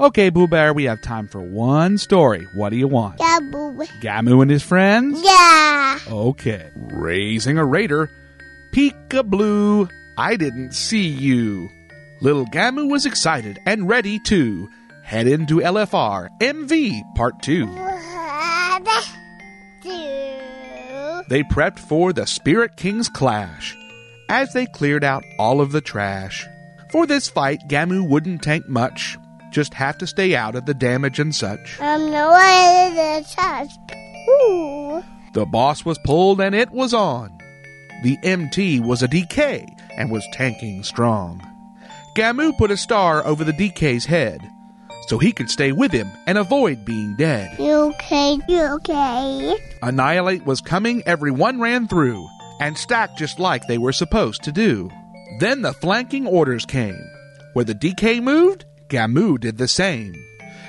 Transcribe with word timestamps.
Okay, 0.00 0.30
Boo 0.30 0.46
Bear, 0.46 0.72
we 0.72 0.84
have 0.84 1.02
time 1.02 1.26
for 1.26 1.40
one 1.40 1.98
story. 1.98 2.46
What 2.54 2.68
do 2.70 2.76
you 2.76 2.86
want? 2.86 3.18
Boo. 3.18 3.84
Gamu 4.00 4.42
and 4.42 4.50
his 4.50 4.62
friends? 4.62 5.20
Yeah. 5.24 5.98
Okay. 6.08 6.70
Raising 6.76 7.58
a 7.58 7.64
raider. 7.64 8.08
Peek-a-blue, 8.70 9.88
I 10.16 10.36
didn't 10.36 10.72
see 10.72 11.08
you. 11.08 11.68
Little 12.20 12.46
Gamu 12.46 12.88
was 12.88 13.06
excited 13.06 13.58
and 13.66 13.88
ready 13.88 14.20
to 14.20 14.68
head 15.02 15.26
into 15.26 15.56
LFR 15.56 16.28
MV 16.40 17.14
Part 17.16 17.42
2. 17.42 17.66
One, 17.66 18.84
two. 19.82 21.22
They 21.28 21.42
prepped 21.42 21.80
for 21.80 22.12
the 22.12 22.26
Spirit 22.26 22.76
King's 22.76 23.08
clash 23.08 23.76
as 24.28 24.52
they 24.52 24.66
cleared 24.66 25.02
out 25.02 25.24
all 25.40 25.60
of 25.60 25.72
the 25.72 25.80
trash. 25.80 26.46
For 26.92 27.04
this 27.06 27.28
fight, 27.28 27.60
Gamu 27.68 28.08
wouldn't 28.08 28.42
tank 28.42 28.68
much, 28.68 29.16
just 29.50 29.74
have 29.74 29.98
to 29.98 30.06
stay 30.06 30.34
out 30.34 30.54
of 30.54 30.66
the 30.66 30.74
damage 30.74 31.18
and 31.18 31.34
such. 31.34 31.78
I'm 31.80 32.00
the 32.00 32.10
way 32.10 32.92
the 32.94 33.26
church. 33.28 33.72
Ooh. 34.28 35.02
The 35.32 35.46
boss 35.46 35.84
was 35.84 35.98
pulled 35.98 36.40
and 36.40 36.54
it 36.54 36.70
was 36.70 36.94
on. 36.94 37.36
The 38.02 38.18
MT 38.22 38.80
was 38.80 39.02
a 39.02 39.08
DK 39.08 39.66
and 39.96 40.10
was 40.10 40.26
tanking 40.32 40.82
strong. 40.82 41.42
Gamu 42.16 42.56
put 42.56 42.70
a 42.70 42.76
star 42.76 43.24
over 43.26 43.44
the 43.44 43.52
DK's 43.52 44.06
head 44.06 44.40
so 45.08 45.16
he 45.16 45.32
could 45.32 45.50
stay 45.50 45.72
with 45.72 45.90
him 45.90 46.10
and 46.26 46.36
avoid 46.36 46.84
being 46.84 47.16
dead. 47.16 47.58
You 47.58 47.92
okay? 47.92 48.38
You 48.48 48.62
okay? 48.74 49.56
Annihilate 49.82 50.44
was 50.44 50.60
coming, 50.60 51.02
everyone 51.06 51.60
ran 51.60 51.88
through 51.88 52.28
and 52.60 52.76
stacked 52.76 53.18
just 53.18 53.38
like 53.38 53.66
they 53.66 53.78
were 53.78 53.92
supposed 53.92 54.42
to 54.44 54.52
do. 54.52 54.90
Then 55.40 55.62
the 55.62 55.72
flanking 55.72 56.26
orders 56.26 56.66
came. 56.66 57.00
Where 57.54 57.64
the 57.64 57.74
DK 57.74 58.22
moved, 58.22 58.64
Gamu 58.88 59.38
did 59.38 59.58
the 59.58 59.68
same. 59.68 60.14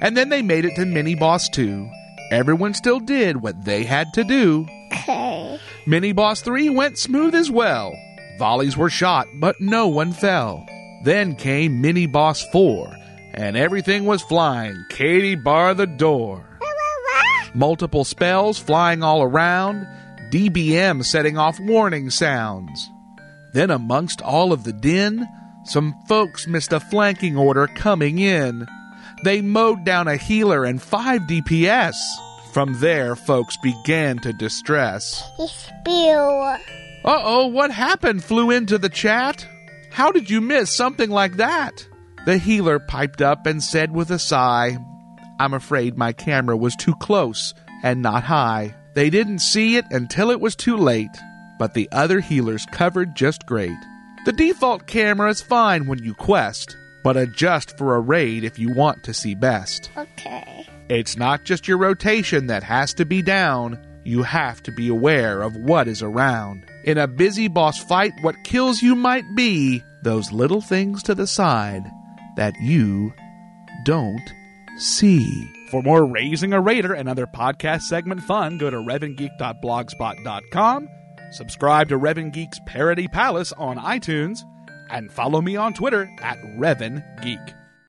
And 0.00 0.16
then 0.16 0.28
they 0.28 0.42
made 0.42 0.64
it 0.64 0.74
to 0.76 0.84
Mini 0.84 1.14
Boss 1.14 1.48
2. 1.50 1.88
Everyone 2.30 2.74
still 2.74 3.00
did 3.00 3.36
what 3.36 3.64
they 3.64 3.84
had 3.84 4.12
to 4.14 4.24
do. 4.24 4.66
Okay. 4.92 5.60
Mini 5.86 6.12
Boss 6.12 6.40
3 6.40 6.70
went 6.70 6.98
smooth 6.98 7.34
as 7.34 7.50
well. 7.50 7.94
Volleys 8.38 8.76
were 8.76 8.90
shot, 8.90 9.26
but 9.40 9.60
no 9.60 9.86
one 9.88 10.12
fell. 10.12 10.66
Then 11.04 11.36
came 11.36 11.80
Mini 11.80 12.06
Boss 12.06 12.42
4, 12.50 12.92
and 13.34 13.56
everything 13.56 14.04
was 14.04 14.22
flying. 14.22 14.84
Katie 14.90 15.36
bar 15.36 15.74
the 15.74 15.86
door. 15.86 16.44
Multiple 17.54 18.04
spells 18.04 18.58
flying 18.58 19.02
all 19.02 19.22
around, 19.22 19.86
DBM 20.30 21.04
setting 21.04 21.38
off 21.38 21.58
warning 21.60 22.10
sounds. 22.10 22.90
Then, 23.54 23.70
amongst 23.70 24.20
all 24.20 24.52
of 24.52 24.64
the 24.64 24.72
din, 24.74 25.26
some 25.66 25.94
folks 26.08 26.46
missed 26.46 26.72
a 26.72 26.80
flanking 26.80 27.36
order 27.36 27.66
coming 27.66 28.18
in. 28.18 28.66
They 29.24 29.40
mowed 29.40 29.84
down 29.84 30.08
a 30.08 30.16
healer 30.16 30.64
and 30.64 30.80
5 30.80 31.22
DPS. 31.22 31.96
From 32.52 32.78
there, 32.80 33.16
folks 33.16 33.56
began 33.58 34.18
to 34.20 34.32
distress. 34.32 35.22
Spill. 35.48 36.56
Uh 37.04 37.20
oh, 37.22 37.46
what 37.48 37.70
happened? 37.70 38.24
Flew 38.24 38.50
into 38.50 38.78
the 38.78 38.88
chat? 38.88 39.46
How 39.90 40.10
did 40.10 40.30
you 40.30 40.40
miss 40.40 40.74
something 40.74 41.10
like 41.10 41.36
that? 41.36 41.86
The 42.26 42.38
healer 42.38 42.78
piped 42.78 43.22
up 43.22 43.46
and 43.46 43.62
said 43.62 43.92
with 43.92 44.10
a 44.10 44.18
sigh, 44.18 44.78
I'm 45.38 45.54
afraid 45.54 45.96
my 45.96 46.12
camera 46.12 46.56
was 46.56 46.74
too 46.76 46.94
close 46.96 47.54
and 47.82 48.02
not 48.02 48.24
high. 48.24 48.74
They 48.94 49.10
didn't 49.10 49.40
see 49.40 49.76
it 49.76 49.84
until 49.90 50.30
it 50.30 50.40
was 50.40 50.56
too 50.56 50.76
late, 50.76 51.16
but 51.58 51.74
the 51.74 51.88
other 51.92 52.20
healers 52.20 52.66
covered 52.72 53.14
just 53.14 53.46
great. 53.46 53.76
The 54.26 54.32
default 54.32 54.86
camera 54.88 55.30
is 55.30 55.40
fine 55.40 55.86
when 55.86 56.02
you 56.02 56.12
quest, 56.12 56.76
but 57.04 57.16
adjust 57.16 57.78
for 57.78 57.94
a 57.94 58.00
raid 58.00 58.42
if 58.42 58.58
you 58.58 58.72
want 58.72 59.04
to 59.04 59.14
see 59.14 59.36
best. 59.36 59.88
Okay. 59.96 60.66
It's 60.88 61.16
not 61.16 61.44
just 61.44 61.68
your 61.68 61.78
rotation 61.78 62.48
that 62.48 62.64
has 62.64 62.92
to 62.94 63.04
be 63.04 63.22
down. 63.22 63.78
You 64.02 64.24
have 64.24 64.64
to 64.64 64.72
be 64.72 64.88
aware 64.88 65.42
of 65.42 65.54
what 65.54 65.86
is 65.86 66.02
around. 66.02 66.66
In 66.82 66.98
a 66.98 67.06
busy 67.06 67.46
boss 67.46 67.78
fight, 67.78 68.14
what 68.20 68.42
kills 68.42 68.82
you 68.82 68.96
might 68.96 69.36
be 69.36 69.84
those 70.02 70.32
little 70.32 70.60
things 70.60 71.04
to 71.04 71.14
the 71.14 71.28
side 71.28 71.88
that 72.34 72.56
you 72.60 73.14
don't 73.84 74.28
see. 74.76 75.48
For 75.70 75.84
more 75.84 76.04
Raising 76.04 76.52
a 76.52 76.60
Raider 76.60 76.94
and 76.94 77.08
other 77.08 77.28
podcast 77.28 77.82
segment 77.82 78.24
fun, 78.24 78.58
go 78.58 78.70
to 78.70 78.78
revangeek.blogspot.com, 78.78 80.88
subscribe 81.30 81.88
to 81.88 81.98
Revan 81.98 82.32
Geek's 82.32 82.60
Parody 82.66 83.08
Palace 83.08 83.52
on 83.52 83.78
iTunes, 83.78 84.44
and 84.90 85.10
follow 85.10 85.40
me 85.40 85.56
on 85.56 85.74
Twitter 85.74 86.08
at 86.22 86.38
RevanGeek. 86.58 87.65